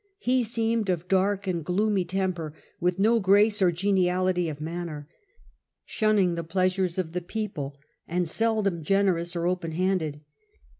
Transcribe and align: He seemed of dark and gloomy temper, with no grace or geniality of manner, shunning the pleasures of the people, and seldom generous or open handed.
He 0.17 0.41
seemed 0.41 0.89
of 0.89 1.07
dark 1.07 1.45
and 1.45 1.63
gloomy 1.63 2.05
temper, 2.05 2.55
with 2.79 2.97
no 2.97 3.19
grace 3.19 3.61
or 3.61 3.71
geniality 3.71 4.49
of 4.49 4.59
manner, 4.59 5.07
shunning 5.85 6.33
the 6.33 6.43
pleasures 6.43 6.97
of 6.97 7.11
the 7.11 7.21
people, 7.21 7.77
and 8.07 8.27
seldom 8.27 8.81
generous 8.81 9.35
or 9.35 9.45
open 9.45 9.73
handed. 9.73 10.21